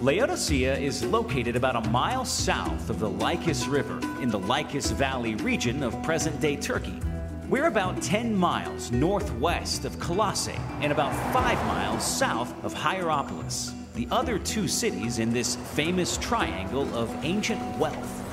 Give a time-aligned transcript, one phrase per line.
[0.00, 5.34] Laodicea is located about a mile south of the Lycus River in the Lycus Valley
[5.34, 6.98] region of present day Turkey.
[7.50, 14.08] We're about 10 miles northwest of Colossae and about 5 miles south of Hierapolis, the
[14.10, 18.24] other two cities in this famous triangle of ancient wealth.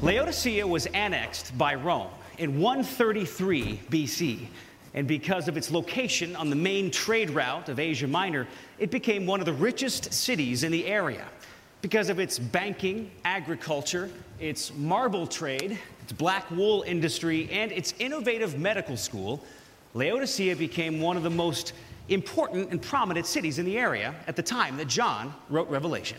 [0.00, 4.46] Laodicea was annexed by Rome in 133 BC
[4.94, 8.46] and because of its location on the main trade route of Asia Minor,
[8.78, 11.24] it became one of the richest cities in the area.
[11.82, 18.58] Because of its banking, agriculture, its marble trade, its black wool industry, and its innovative
[18.58, 19.44] medical school,
[19.94, 21.72] Laodicea became one of the most
[22.08, 26.18] important and prominent cities in the area at the time that John wrote Revelation.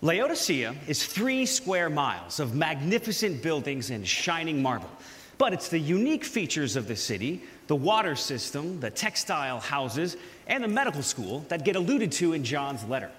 [0.00, 4.90] Laodicea is three square miles of magnificent buildings and shining marble.
[5.38, 10.62] But it's the unique features of the city, the water system, the textile houses, and
[10.62, 13.10] the medical school that get alluded to in John's letter.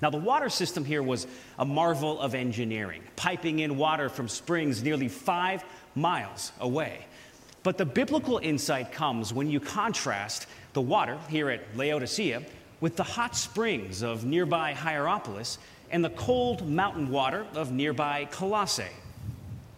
[0.00, 1.28] Now, the water system here was
[1.60, 5.64] a marvel of engineering, piping in water from springs nearly five
[5.94, 7.06] miles away.
[7.62, 12.42] But the biblical insight comes when you contrast the water here at Laodicea
[12.80, 15.58] with the hot springs of nearby Hierapolis
[15.92, 18.82] and the cold mountain water of nearby Colossae.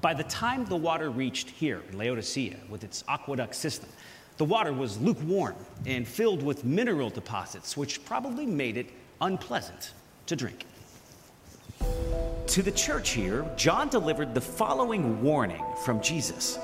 [0.05, 3.89] By the time the water reached here in Laodicea with its aqueduct system,
[4.37, 5.55] the water was lukewarm
[5.87, 8.91] and filled with mineral deposits, which probably made it
[9.23, 9.95] unpleasant
[10.27, 10.67] to drink.
[12.49, 16.59] To the church here, John delivered the following warning from Jesus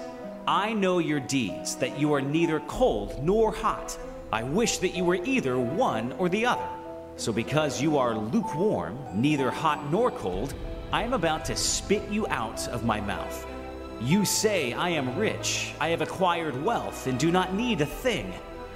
[0.46, 3.98] I know your deeds, that you are neither cold nor hot.
[4.30, 6.68] I wish that you were either one or the other.
[7.16, 10.52] So, because you are lukewarm, neither hot nor cold,
[10.92, 13.46] I am about to spit you out of my mouth.
[14.00, 18.32] You say, I am rich, I have acquired wealth, and do not need a thing.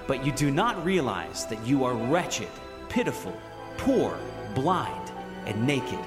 [0.06, 2.50] But you do not realize that you are wretched,
[2.88, 3.36] pitiful,
[3.78, 4.16] poor,
[4.54, 5.10] blind,
[5.44, 5.98] and naked.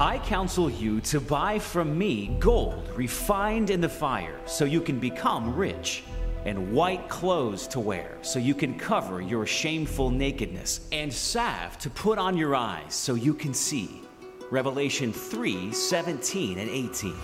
[0.00, 4.98] I counsel you to buy from me gold refined in the fire, so you can
[4.98, 6.02] become rich,
[6.46, 11.90] and white clothes to wear, so you can cover your shameful nakedness, and salve to
[11.90, 14.02] put on your eyes, so you can see.
[14.50, 17.14] Revelation 3 17 and 18.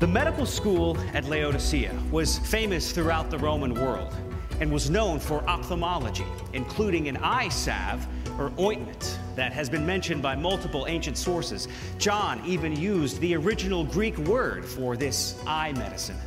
[0.00, 4.12] The medical school at Laodicea was famous throughout the Roman world
[4.60, 8.04] and was known for ophthalmology, including an eye salve
[8.40, 11.68] or ointment that has been mentioned by multiple ancient sources.
[11.98, 16.18] John even used the original Greek word for this eye medicine.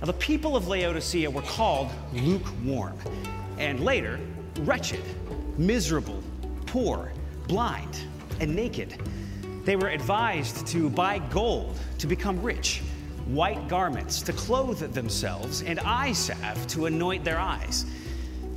[0.00, 2.98] Now, the people of Laodicea were called lukewarm,
[3.56, 4.18] and later,
[4.60, 5.02] wretched
[5.58, 6.22] miserable,
[6.66, 7.12] poor,
[7.48, 8.04] blind,
[8.40, 9.02] and naked.
[9.64, 12.80] They were advised to buy gold to become rich,
[13.26, 17.84] white garments to clothe themselves, and eye salve to anoint their eyes.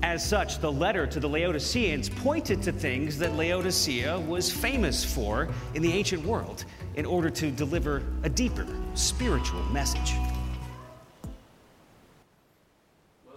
[0.04, 5.50] As such, the letter to the Laodiceans pointed to things that Laodicea was famous for
[5.76, 10.14] in the ancient world in order to deliver a deeper spiritual message.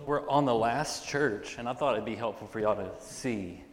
[0.06, 3.64] We're on the last church, and I thought it'd be helpful for y'all to see.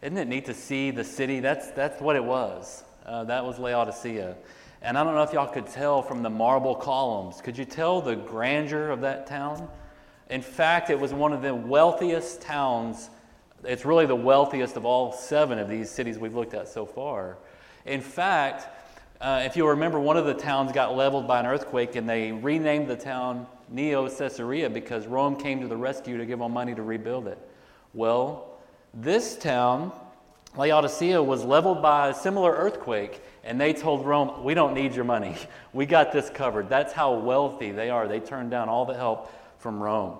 [0.00, 1.40] Isn't it neat to see the city?
[1.40, 2.84] That's, that's what it was.
[3.04, 4.34] Uh, that was Laodicea.
[4.80, 7.42] And I don't know if y'all could tell from the marble columns.
[7.42, 9.68] Could you tell the grandeur of that town?
[10.30, 13.10] In fact, it was one of the wealthiest towns.
[13.62, 17.36] It's really the wealthiest of all seven of these cities we've looked at so far.
[17.84, 18.66] In fact,
[19.20, 22.32] uh, if you'll remember, one of the towns got leveled by an earthquake, and they
[22.32, 26.74] renamed the town Neo Caesarea because Rome came to the rescue to give them money
[26.74, 27.38] to rebuild it.
[27.94, 28.58] Well,
[28.94, 29.92] this town,
[30.56, 35.04] Laodicea, was leveled by a similar earthquake, and they told Rome, We don't need your
[35.04, 35.36] money.
[35.74, 36.68] We got this covered.
[36.70, 38.08] That's how wealthy they are.
[38.08, 40.16] They turned down all the help from Rome.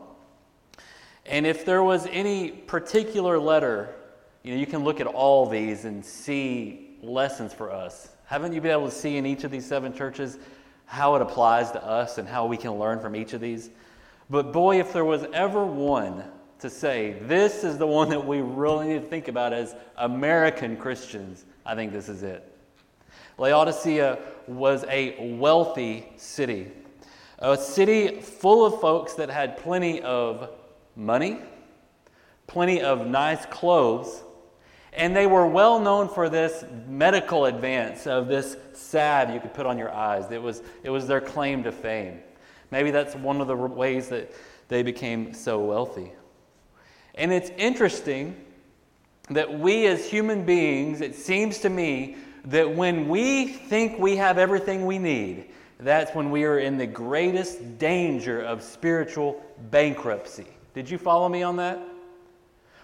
[1.24, 3.94] And if there was any particular letter,
[4.42, 8.10] you know, you can look at all these and see lessons for us.
[8.26, 10.38] Haven't you been able to see in each of these seven churches
[10.88, 13.68] how it applies to us and how we can learn from each of these.
[14.30, 16.24] But boy, if there was ever one
[16.60, 20.78] to say, this is the one that we really need to think about as American
[20.78, 22.42] Christians, I think this is it.
[23.36, 26.72] Laodicea was a wealthy city,
[27.38, 30.50] a city full of folks that had plenty of
[30.96, 31.38] money,
[32.46, 34.22] plenty of nice clothes,
[34.92, 39.66] and they were well known for this medical advance of this salve you could put
[39.66, 40.30] on your eyes.
[40.30, 42.20] It was, it was their claim to fame.
[42.70, 44.32] Maybe that's one of the ways that
[44.68, 46.12] they became so wealthy.
[47.14, 48.36] And it's interesting
[49.30, 54.38] that we as human beings, it seems to me that when we think we have
[54.38, 55.50] everything we need,
[55.80, 60.46] that's when we are in the greatest danger of spiritual bankruptcy.
[60.74, 61.80] Did you follow me on that?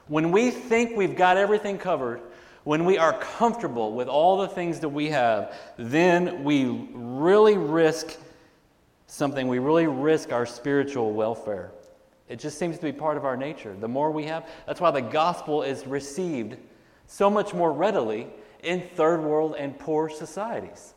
[0.08, 2.20] When we think we've got everything covered,
[2.64, 8.16] when we are comfortable with all the things that we have, then we really risk
[9.06, 9.48] something.
[9.48, 11.72] We really risk our spiritual welfare.
[12.28, 13.74] It just seems to be part of our nature.
[13.78, 16.56] The more we have, that's why the gospel is received
[17.06, 18.28] so much more readily
[18.62, 20.94] in third world and poor societies.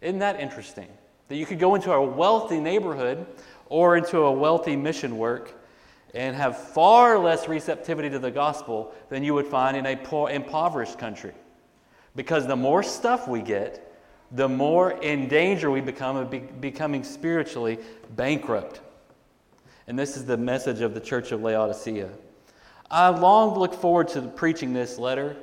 [0.00, 0.88] Isn't that interesting?
[1.28, 3.26] That you could go into a wealthy neighborhood
[3.66, 5.54] or into a wealthy mission work
[6.14, 10.30] and have far less receptivity to the gospel than you would find in a poor,
[10.30, 11.32] impoverished country.
[12.14, 13.92] Because the more stuff we get,
[14.30, 17.78] the more in danger we become of be- becoming spiritually
[18.14, 18.80] bankrupt.
[19.88, 22.08] And this is the message of the church of Laodicea.
[22.90, 25.36] I long looked forward to preaching this letter,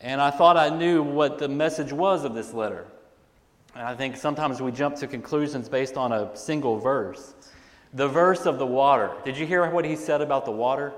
[0.00, 2.86] and I thought I knew what the message was of this letter.
[3.74, 7.34] And I think sometimes we jump to conclusions based on a single verse.
[7.96, 9.10] The verse of the water.
[9.24, 10.92] Did you hear what he said about the water?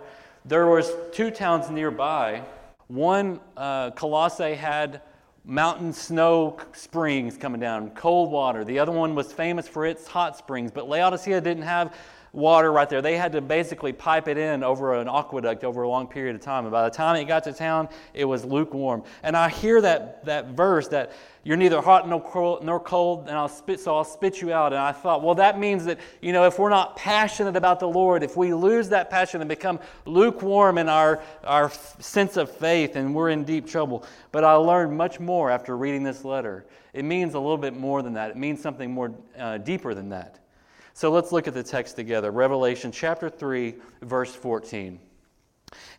[0.44, 2.42] There was two towns nearby.
[2.88, 5.02] One, uh, Colossae, had
[5.44, 8.64] mountain snow springs coming down, cold water.
[8.64, 11.94] The other one was famous for its hot springs, but Laodicea didn't have
[12.32, 13.02] water right there.
[13.02, 16.42] They had to basically pipe it in over an aqueduct over a long period of
[16.42, 16.64] time.
[16.64, 19.02] And by the time it got to town, it was lukewarm.
[19.22, 21.12] And I hear that, that verse that
[21.44, 24.74] you're neither hot nor cold, and I'll spit, so I'll spit you out.
[24.74, 27.88] And I thought, well, that means that, you know, if we're not passionate about the
[27.88, 31.70] Lord, if we lose that passion and become lukewarm in our, our
[32.00, 34.04] sense of faith, and we're in deep trouble.
[34.30, 36.66] But I learned much more after reading this letter.
[36.92, 40.10] It means a little bit more than that, it means something more uh, deeper than
[40.10, 40.40] that.
[40.98, 42.32] So let's look at the text together.
[42.32, 44.98] Revelation chapter 3, verse 14.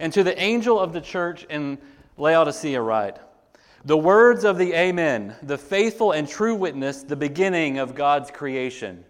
[0.01, 1.77] And to the angel of the church in
[2.17, 3.17] Laodicea, write
[3.85, 9.05] The words of the Amen, the faithful and true witness, the beginning of God's creation.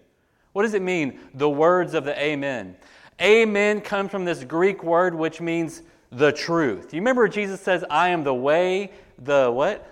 [0.54, 2.76] What does it mean, the words of the Amen?
[3.20, 5.82] Amen comes from this Greek word which means
[6.12, 6.94] the truth.
[6.94, 9.90] You remember Jesus says, I am the way, the what?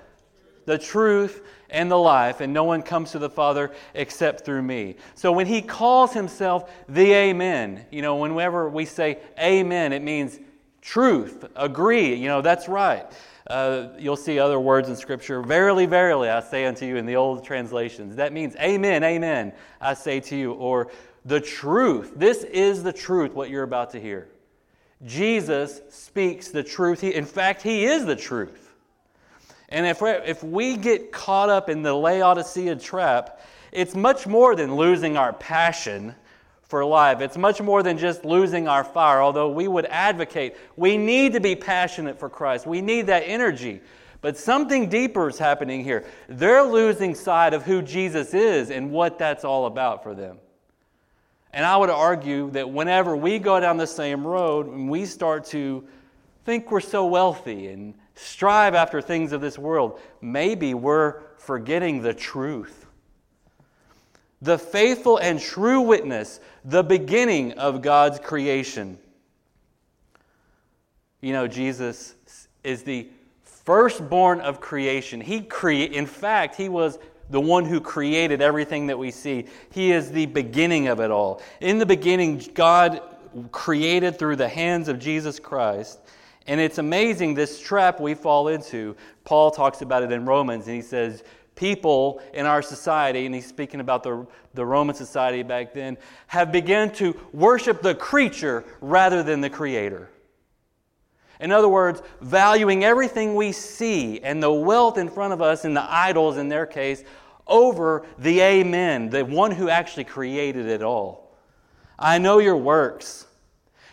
[0.67, 4.95] The truth, and the life, and no one comes to the Father except through me.
[5.15, 10.39] So when he calls himself the Amen, you know, whenever we say Amen, it means
[10.81, 13.05] truth, agree, you know, that's right.
[13.47, 15.41] Uh, you'll see other words in Scripture.
[15.41, 18.17] Verily, verily, I say unto you in the old translations.
[18.17, 20.51] That means, Amen, Amen, I say to you.
[20.53, 20.91] Or
[21.27, 22.13] the truth.
[22.15, 24.29] This is the truth, what you're about to hear.
[25.05, 27.01] Jesus speaks the truth.
[27.01, 28.66] He, in fact, He is the truth.
[29.69, 33.41] And if, if we get caught up in the Laodicea trap,
[33.71, 36.15] it's much more than losing our passion
[36.63, 37.21] for life.
[37.21, 41.39] It's much more than just losing our fire, although we would advocate we need to
[41.39, 42.65] be passionate for Christ.
[42.67, 43.81] We need that energy.
[44.21, 46.05] But something deeper is happening here.
[46.27, 50.39] They're losing sight of who Jesus is and what that's all about for them.
[51.53, 55.45] And I would argue that whenever we go down the same road and we start
[55.45, 55.87] to
[56.45, 62.13] think we're so wealthy and strive after things of this world, maybe we're forgetting the
[62.13, 62.85] truth.
[64.41, 68.97] The faithful and true witness, the beginning of God's creation.
[71.21, 72.15] You know, Jesus
[72.63, 73.07] is the
[73.43, 75.21] firstborn of creation.
[75.21, 76.99] He cre- in fact, he was
[77.29, 79.45] the one who created everything that we see.
[79.71, 81.41] He is the beginning of it all.
[81.59, 83.01] In the beginning, God
[83.51, 85.99] created through the hands of Jesus Christ
[86.47, 88.95] and it's amazing this trap we fall into.
[89.25, 91.23] Paul talks about it in Romans, and he says,
[91.55, 96.51] People in our society, and he's speaking about the, the Roman society back then, have
[96.51, 100.09] begun to worship the creature rather than the creator.
[101.39, 105.75] In other words, valuing everything we see and the wealth in front of us and
[105.75, 107.03] the idols in their case
[107.45, 111.35] over the Amen, the one who actually created it all.
[111.97, 113.25] I know your works.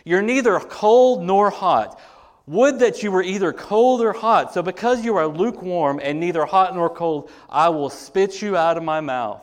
[0.03, 1.99] You're neither cold nor hot.
[2.47, 4.53] Would that you were either cold or hot.
[4.53, 8.77] So, because you are lukewarm and neither hot nor cold, I will spit you out
[8.77, 9.41] of my mouth.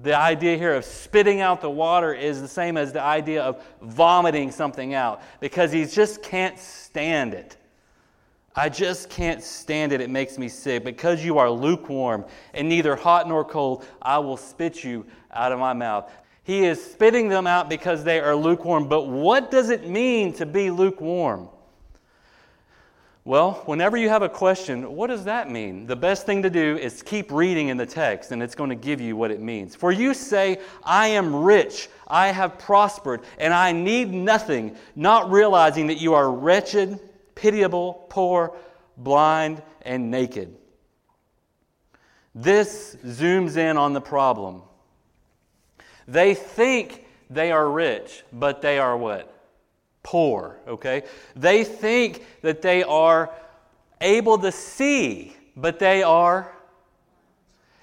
[0.00, 3.64] The idea here of spitting out the water is the same as the idea of
[3.80, 7.56] vomiting something out because he just can't stand it.
[8.54, 10.00] I just can't stand it.
[10.00, 10.84] It makes me sick.
[10.84, 15.58] Because you are lukewarm and neither hot nor cold, I will spit you out of
[15.58, 16.10] my mouth.
[16.42, 18.88] He is spitting them out because they are lukewarm.
[18.88, 21.48] But what does it mean to be lukewarm?
[23.26, 25.88] Well, whenever you have a question, what does that mean?
[25.88, 28.76] The best thing to do is keep reading in the text, and it's going to
[28.76, 29.74] give you what it means.
[29.74, 35.88] For you say, I am rich, I have prospered, and I need nothing, not realizing
[35.88, 37.00] that you are wretched,
[37.34, 38.54] pitiable, poor,
[38.96, 40.56] blind, and naked.
[42.32, 44.62] This zooms in on the problem.
[46.06, 49.35] They think they are rich, but they are what?
[50.06, 51.02] Poor, okay?
[51.34, 53.28] They think that they are
[54.00, 56.52] able to see, but they are.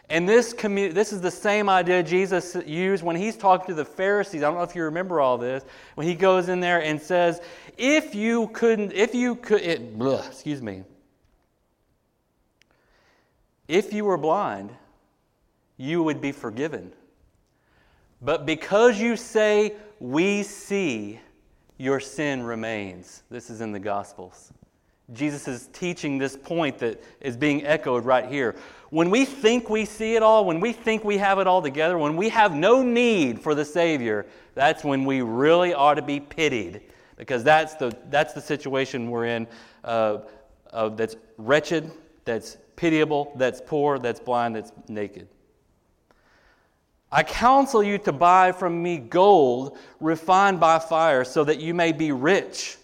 [0.09, 3.83] And this, commu- this is the same idea Jesus used when he's talking to the
[3.83, 4.41] Pharisees.
[4.41, 5.65] I don't know if you remember all this.
[5.95, 7.41] When he goes in there and says,
[7.77, 10.83] if you couldn't, if you could, it, bleh, excuse me,
[13.67, 14.69] if you were blind,
[15.75, 16.93] you would be forgiven.
[18.21, 21.19] But because you say, we see,
[21.77, 23.23] your sin remains.
[23.29, 24.51] This is in the Gospels.
[25.11, 28.55] Jesus is teaching this point that is being echoed right here.
[28.89, 31.97] When we think we see it all, when we think we have it all together,
[31.97, 34.25] when we have no need for the Savior,
[34.55, 36.81] that's when we really ought to be pitied
[37.17, 39.47] because that's the, that's the situation we're in
[39.83, 40.19] uh,
[40.71, 41.91] uh, that's wretched,
[42.25, 45.27] that's pitiable, that's poor, that's blind, that's naked.
[47.13, 51.91] I counsel you to buy from me gold refined by fire, so that you may
[51.91, 52.75] be rich,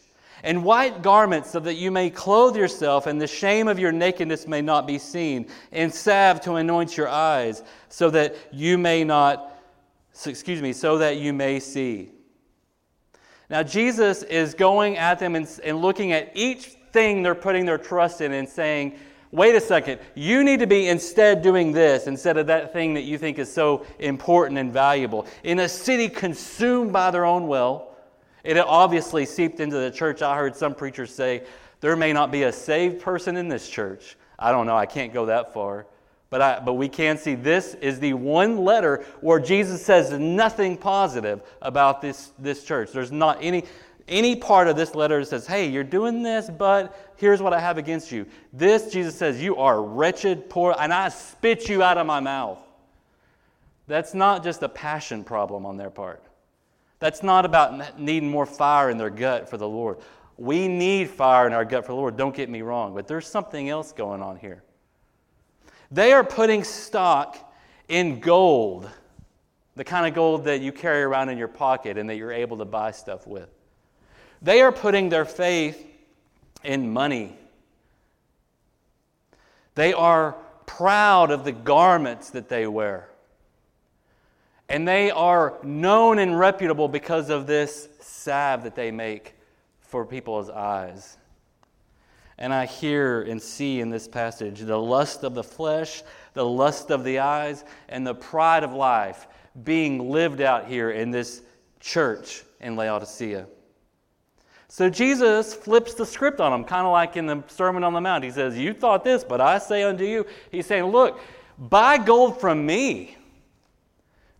[0.43, 4.45] and white garments, so that you may clothe yourself, and the shame of your nakedness
[4.47, 9.51] may not be seen, and salve to anoint your eyes, so that you may not,
[10.23, 12.11] excuse me, so that you may see.
[13.49, 17.79] Now, Jesus is going at them and, and looking at each thing they're putting their
[17.79, 18.95] trust in and saying,
[19.31, 23.03] wait a second, you need to be instead doing this instead of that thing that
[23.03, 25.27] you think is so important and valuable.
[25.43, 27.87] In a city consumed by their own will,
[28.43, 30.21] it obviously seeped into the church.
[30.21, 31.43] I heard some preachers say,
[31.81, 34.17] there may not be a saved person in this church.
[34.37, 35.85] I don't know, I can't go that far.
[36.29, 40.77] But, I, but we can see this is the one letter where Jesus says nothing
[40.77, 42.91] positive about this, this church.
[42.91, 43.65] There's not any,
[44.09, 47.59] any part of this letter that says, hey, you're doing this, but here's what I
[47.59, 48.25] have against you.
[48.51, 52.59] This, Jesus says, you are wretched, poor, and I spit you out of my mouth.
[53.87, 56.23] That's not just a passion problem on their part.
[56.99, 59.99] That's not about needing more fire in their gut for the Lord.
[60.37, 63.27] We need fire in our gut for the Lord, don't get me wrong, but there's
[63.27, 64.63] something else going on here.
[65.91, 67.37] They are putting stock
[67.87, 68.89] in gold,
[69.75, 72.57] the kind of gold that you carry around in your pocket and that you're able
[72.57, 73.49] to buy stuff with.
[74.41, 75.85] They are putting their faith
[76.63, 77.35] in money.
[79.75, 83.09] They are proud of the garments that they wear.
[84.69, 89.35] And they are known and reputable because of this salve that they make
[89.81, 91.17] for people's eyes.
[92.37, 96.03] And I hear and see in this passage the lust of the flesh,
[96.33, 99.27] the lust of the eyes, and the pride of life
[99.63, 101.41] being lived out here in this
[101.79, 103.47] church in Laodicea.
[104.71, 107.99] So Jesus flips the script on them, kind of like in the Sermon on the
[107.99, 108.23] Mount.
[108.23, 110.27] He says, You thought this, but I say unto you.
[110.51, 111.19] He's saying, Look,
[111.57, 113.17] buy gold from me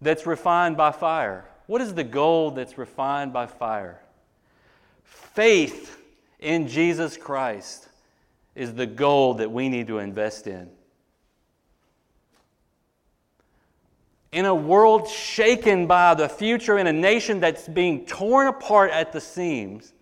[0.01, 1.45] that's refined by fire.
[1.65, 4.01] What is the gold that's refined by fire?
[5.03, 5.99] Faith
[6.39, 7.89] in Jesus Christ
[8.53, 10.69] is the gold that we need to invest in.
[14.31, 19.11] In a world shaken by the future, in a nation that's being torn apart at
[19.11, 19.93] the seams,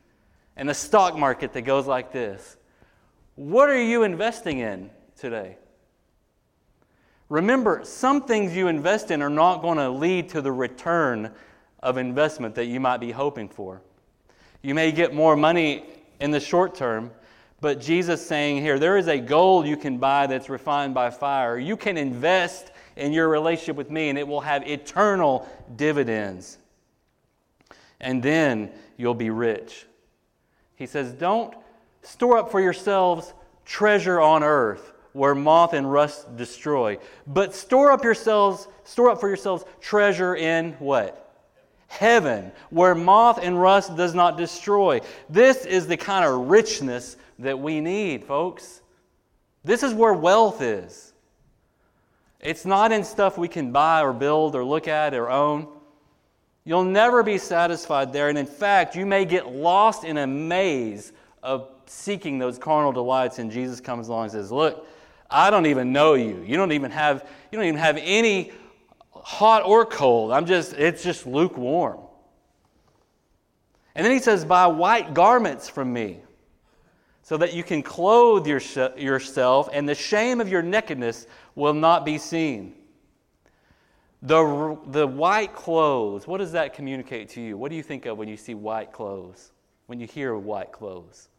[0.58, 2.58] and a stock market that goes like this.
[3.36, 5.58] What are you investing in today?
[7.30, 11.32] Remember, some things you invest in are not going to lead to the return
[11.84, 13.82] of investment that you might be hoping for.
[14.64, 15.86] You may get more money
[16.20, 17.12] in the short term,
[17.62, 21.60] but Jesus saying here, there is a gold you can buy that's refined by fire.
[21.60, 26.58] You can invest in your relationship with me, and it will have eternal dividends.
[28.00, 29.86] And then you'll be rich.
[30.78, 31.54] He says, Don't
[32.04, 33.34] store up for yourselves
[33.66, 39.28] treasure on earth where moth and rust destroy, but store up yourselves, store up for
[39.28, 41.24] yourselves treasure in what?
[41.88, 45.02] Heaven, where moth and rust does not destroy.
[45.30, 48.82] This is the kind of richness that we need, folks.
[49.64, 51.14] This is where wealth is.
[52.40, 55.68] It's not in stuff we can buy or build or look at or own.
[56.68, 58.28] You'll never be satisfied there.
[58.28, 63.40] And in fact, you may get lost in a maze of seeking those carnal delights.
[63.40, 64.86] And Jesus comes along and says, Look,
[65.32, 66.44] I don't even know you.
[66.46, 68.52] You don't even have, you don't even have any
[69.14, 70.34] hot or cold.
[70.34, 72.00] I'm just, it's just lukewarm.
[73.96, 76.20] And then he says, Buy white garments from me
[77.22, 78.60] so that you can clothe your,
[78.98, 82.74] yourself, and the shame of your nakedness will not be seen.
[84.24, 87.58] The, the white clothes, what does that communicate to you?
[87.58, 89.52] What do you think of when you see white clothes?
[89.86, 91.30] When you hear white clothes?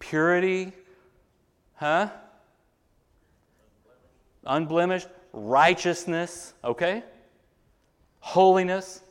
[0.00, 0.72] Purity,
[1.74, 2.10] huh?
[4.44, 7.04] Unblemished, righteousness, okay?
[8.20, 9.02] Holiness.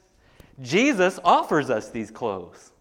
[0.62, 2.72] Jesus offers us these clothes.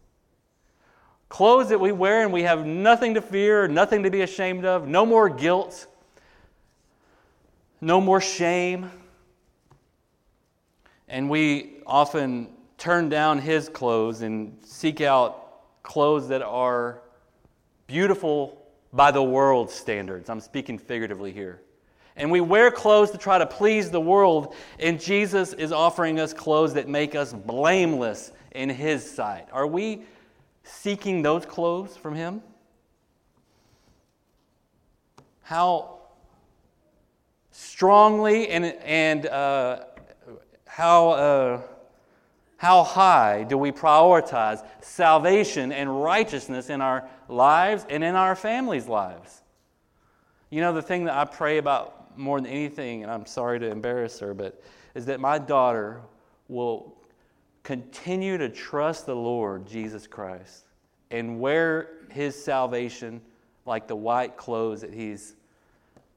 [1.28, 4.88] Clothes that we wear and we have nothing to fear, nothing to be ashamed of,
[4.88, 5.86] no more guilt,
[7.80, 8.90] no more shame.
[11.08, 12.48] And we often
[12.78, 17.00] turn down His clothes and seek out clothes that are
[17.86, 20.28] beautiful by the world's standards.
[20.28, 21.60] I'm speaking figuratively here.
[22.16, 26.32] And we wear clothes to try to please the world, and Jesus is offering us
[26.32, 29.48] clothes that make us blameless in His sight.
[29.52, 30.02] Are we
[30.64, 32.42] seeking those clothes from Him?
[35.42, 35.98] How
[37.50, 39.84] strongly and, and uh,
[40.76, 41.62] how, uh,
[42.58, 48.86] how high do we prioritize salvation and righteousness in our lives and in our families'
[48.86, 49.40] lives?
[50.50, 53.70] You know, the thing that I pray about more than anything, and I'm sorry to
[53.70, 54.62] embarrass her, but
[54.94, 56.02] is that my daughter
[56.46, 56.94] will
[57.62, 60.66] continue to trust the Lord Jesus Christ
[61.10, 63.22] and wear his salvation
[63.64, 65.35] like the white clothes that he's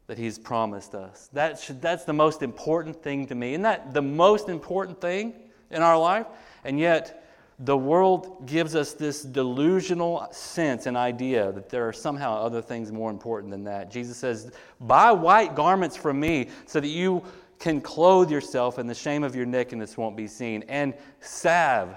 [0.10, 1.30] that he's promised us.
[1.34, 3.52] That should, that's the most important thing to me.
[3.52, 5.36] Isn't that the most important thing
[5.70, 6.26] in our life?
[6.64, 7.24] And yet,
[7.60, 12.92] the world gives us this delusional sense and idea that there are somehow other things
[12.92, 13.92] more important than that.
[13.92, 14.52] Jesus says,
[14.82, 17.24] Buy white garments from me so that you
[17.60, 20.64] can clothe yourself and the shame of your nakedness won't be seen.
[20.70, 21.96] And salve.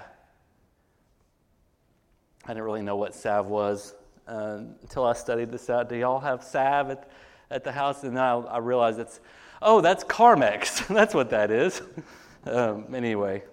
[2.45, 3.95] I didn't really know what salve was
[4.27, 5.89] uh, until I studied this out.
[5.89, 7.09] Do y'all have salve at,
[7.51, 8.03] at the house?
[8.03, 9.19] And now I realized it's,
[9.61, 10.87] oh, that's Carmex.
[10.93, 11.81] that's what that is.
[12.45, 13.43] um, anyway.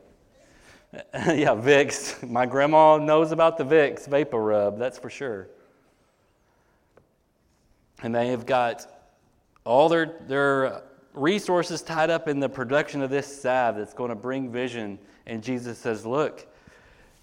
[1.14, 2.28] yeah, Vicks.
[2.28, 5.48] My grandma knows about the Vicks vapor rub, that's for sure.
[8.02, 8.86] And they have got
[9.64, 10.82] all their, their
[11.12, 14.98] resources tied up in the production of this salve that's going to bring vision.
[15.26, 16.46] And Jesus says, Look,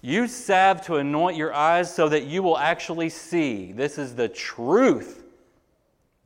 [0.00, 3.72] use salve to anoint your eyes so that you will actually see.
[3.72, 5.24] This is the truth,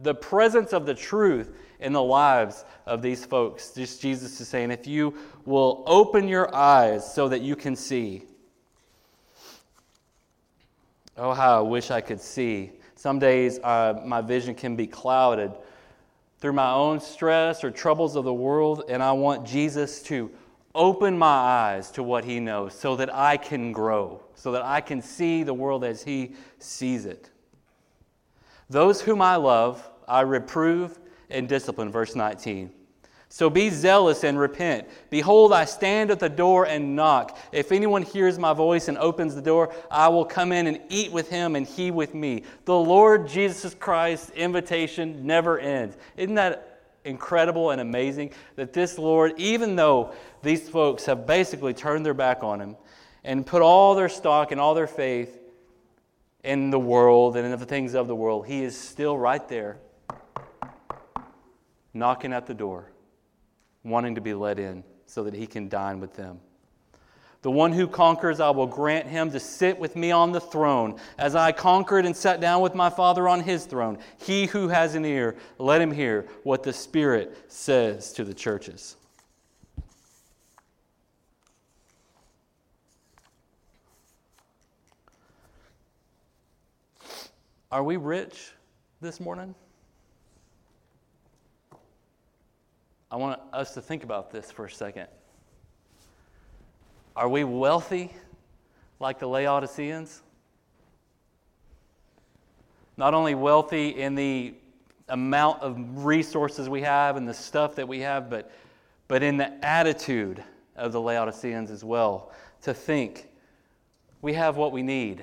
[0.03, 3.71] the presence of the truth in the lives of these folks.
[3.71, 8.25] Just Jesus is saying, if you will open your eyes so that you can see.
[11.17, 12.73] Oh, how I wish I could see.
[12.95, 15.53] Some days uh, my vision can be clouded
[16.39, 20.31] through my own stress or troubles of the world, and I want Jesus to
[20.75, 24.81] open my eyes to what He knows so that I can grow, so that I
[24.81, 27.31] can see the world as He sees it.
[28.71, 30.99] Those whom I love, I reprove
[31.31, 31.91] and discipline.
[31.91, 32.71] Verse 19.
[33.33, 34.87] So be zealous and repent.
[35.09, 37.39] Behold, I stand at the door and knock.
[37.51, 41.11] If anyone hears my voice and opens the door, I will come in and eat
[41.11, 42.43] with him and he with me.
[42.67, 45.97] The Lord Jesus Christ's invitation never ends.
[46.19, 50.13] Isn't that incredible and amazing that this Lord, even though
[50.43, 52.77] these folks have basically turned their back on him
[53.25, 55.41] and put all their stock and all their faith
[56.45, 59.79] in the world and in the things of the world, he is still right there
[61.95, 62.91] knocking at the door,
[63.85, 66.41] wanting to be let in so that he can dine with them.
[67.43, 70.97] The one who conquers, I will grant him to sit with me on the throne,
[71.19, 73.99] as I conquered and sat down with my Father on his throne.
[74.19, 78.97] He who has an ear, let him hear what the Spirit says to the churches.
[87.73, 88.53] Are we rich
[89.01, 89.55] this morning?
[93.13, 95.07] I want us to think about this for a second.
[97.15, 98.11] Are we wealthy
[99.01, 100.23] like the Laodiceans?
[102.97, 104.55] Not only wealthy in the
[105.11, 108.51] amount of resources we have and the stuff that we have, but,
[109.09, 110.43] but in the attitude
[110.75, 112.33] of the Laodiceans as well.
[112.63, 113.29] To think
[114.23, 115.23] we have what we need.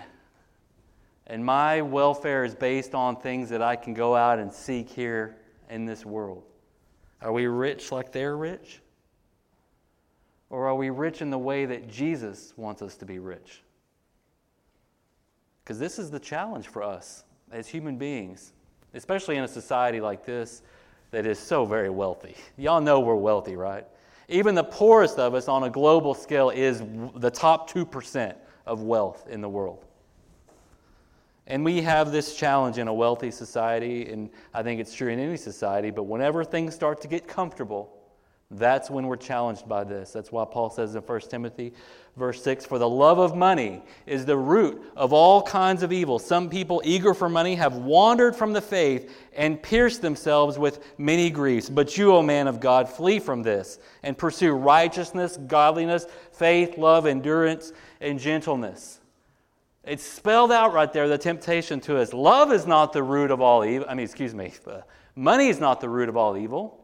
[1.26, 5.38] And my welfare is based on things that I can go out and seek here
[5.72, 6.44] in this world.
[7.22, 8.82] Are we rich like they're rich?
[10.50, 13.62] Or are we rich in the way that Jesus wants us to be rich?
[15.64, 18.54] Because this is the challenge for us as human beings,
[18.94, 20.64] especially in a society like this
[21.12, 22.36] that is so very wealthy.
[22.58, 23.86] Y'all know we're wealthy, right?
[24.28, 26.84] Even the poorest of us on a global scale is
[27.16, 29.86] the top 2% of wealth in the world.
[31.50, 35.20] And we have this challenge in a wealthy society, and I think it's true in
[35.20, 37.92] any society, but whenever things start to get comfortable,
[38.52, 40.12] that's when we're challenged by this.
[40.12, 41.74] That's why Paul says in 1 Timothy,
[42.18, 46.18] verse 6 For the love of money is the root of all kinds of evil.
[46.18, 51.30] Some people, eager for money, have wandered from the faith and pierced themselves with many
[51.30, 51.70] griefs.
[51.70, 57.06] But you, O man of God, flee from this and pursue righteousness, godliness, faith, love,
[57.06, 58.99] endurance, and gentleness.
[59.90, 62.14] It's spelled out right there, the temptation to us.
[62.14, 63.88] Love is not the root of all evil.
[63.90, 64.54] I mean, excuse me,
[65.16, 66.80] money is not the root of all evil.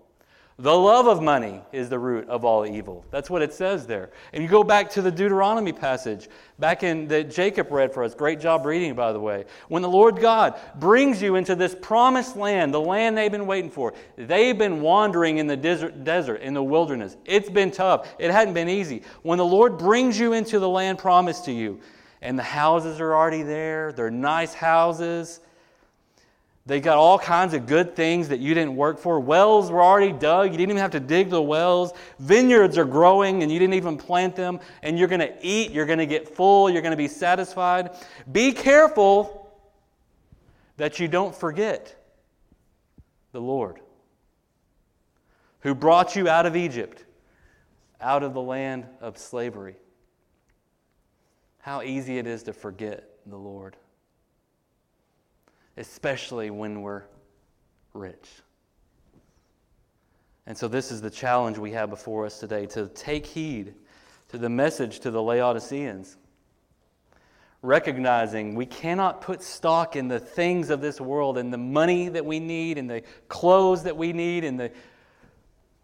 [0.58, 3.04] The love of money is the root of all evil.
[3.12, 4.12] That's what it says there.
[4.32, 8.16] And you go back to the Deuteronomy passage, back in that Jacob read for us.
[8.16, 9.44] Great job reading, by the way.
[9.68, 13.70] When the Lord God brings you into this promised land, the land they've been waiting
[13.70, 17.18] for, they've been wandering in the desert, desert, in the wilderness.
[17.26, 18.08] It's been tough.
[18.18, 19.04] It hadn't been easy.
[19.24, 21.82] When the Lord brings you into the land promised to you,
[22.26, 25.40] and the houses are already there, they're nice houses
[26.68, 29.20] they got all kinds of good things that you didn't work for.
[29.20, 30.52] Wells were already dug.
[30.52, 31.94] You didn't even have to dig the wells.
[32.18, 34.60] Vineyards are growing and you didn't even plant them.
[34.82, 35.70] And you're going to eat.
[35.70, 36.68] You're going to get full.
[36.68, 37.92] You're going to be satisfied.
[38.32, 39.54] Be careful
[40.78, 41.96] that you don't forget
[43.32, 43.80] the Lord
[45.60, 47.06] who brought you out of Egypt,
[48.02, 49.76] out of the land of slavery.
[51.66, 53.76] How easy it is to forget the Lord
[55.78, 57.04] especially when we're
[57.94, 58.30] rich.
[60.48, 63.74] And so, this is the challenge we have before us today to take heed
[64.30, 66.18] to the message to the Laodiceans.
[67.62, 72.24] Recognizing we cannot put stock in the things of this world and the money that
[72.24, 74.72] we need and the clothes that we need and the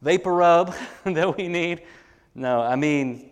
[0.01, 1.81] vapor rub that we need.
[2.35, 3.31] No, I mean,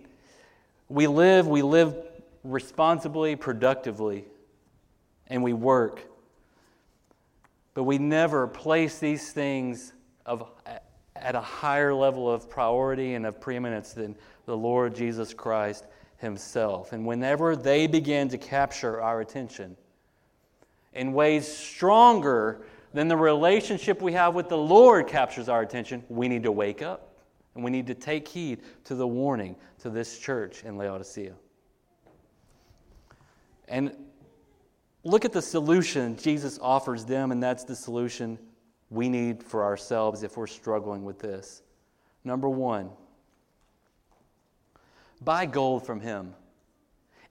[0.88, 2.09] we live, we live
[2.44, 4.26] responsibly, productively,
[5.28, 6.10] and we work
[7.80, 9.94] but we never place these things
[10.26, 10.52] of,
[11.16, 15.86] at a higher level of priority and of preeminence than the Lord Jesus Christ
[16.18, 16.92] Himself.
[16.92, 19.78] And whenever they begin to capture our attention
[20.94, 26.28] in ways stronger than the relationship we have with the Lord captures our attention, we
[26.28, 27.14] need to wake up
[27.56, 31.34] and we need to take heed to the warning to this church in Laodicea.
[33.70, 33.96] And
[35.04, 38.40] look at the solution Jesus offers them, and that's the solution
[38.90, 41.62] we need for ourselves if we're struggling with this.
[42.24, 42.90] Number one,
[45.22, 46.34] buy gold from Him.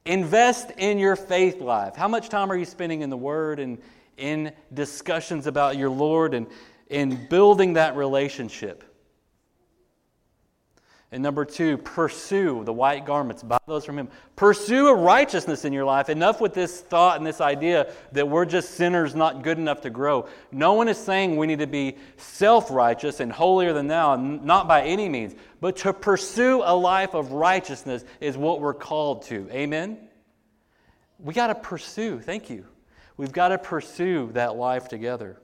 [0.05, 1.97] Invest in your faith life.
[1.97, 3.79] How much time are you spending in the Word and
[4.17, 6.47] in discussions about your Lord and
[6.89, 8.85] in building that relationship?
[11.11, 13.43] And number two, pursue the white garments.
[13.43, 14.09] Buy those from Him.
[14.37, 16.11] Pursue a righteousness in your life.
[16.11, 19.91] Enough with this thought and this idea that we're just sinners not good enough to
[19.91, 20.29] grow.
[20.53, 24.69] No one is saying we need to be self righteous and holier than thou, not
[24.69, 25.35] by any means.
[25.63, 29.49] But to pursue a life of righteousness is what we're called to.
[29.51, 29.97] Amen?
[31.19, 32.21] We got to pursue.
[32.21, 32.67] Thank you.
[33.17, 35.39] We've got to pursue that life together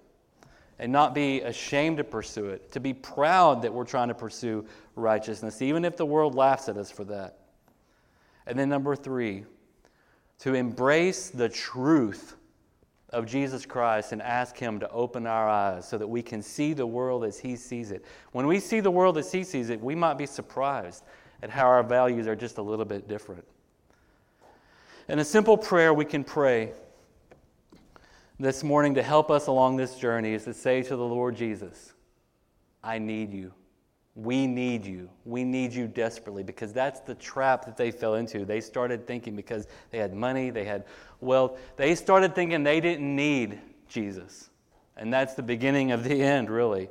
[0.78, 4.66] and not be ashamed to pursue it, to be proud that we're trying to pursue
[4.96, 7.38] righteousness, even if the world laughs at us for that.
[8.46, 9.44] And then, number three,
[10.40, 12.36] to embrace the truth
[13.10, 16.72] of Jesus Christ and ask Him to open our eyes so that we can see
[16.72, 18.04] the world as He sees it.
[18.32, 21.04] When we see the world as He sees it, we might be surprised
[21.42, 23.44] at how our values are just a little bit different.
[25.08, 26.72] And a simple prayer we can pray
[28.40, 31.92] this morning to help us along this journey is to say to the Lord Jesus,
[32.82, 33.52] I need you.
[34.16, 35.10] We need you.
[35.24, 38.44] We need you desperately because that's the trap that they fell into.
[38.44, 40.84] They started thinking because they had money, they had
[41.20, 44.50] wealth, they started thinking they didn't need Jesus.
[44.96, 46.88] And that's the beginning of the end, really.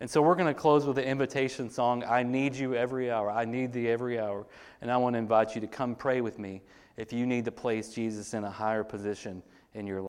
[0.00, 3.30] And so we're going to close with the invitation song I need you every hour.
[3.30, 4.46] I need thee every hour.
[4.80, 6.62] And I want to invite you to come pray with me
[6.96, 9.42] if you need to place Jesus in a higher position
[9.74, 10.07] in your life.